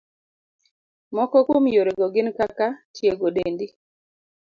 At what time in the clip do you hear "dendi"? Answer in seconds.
3.35-3.65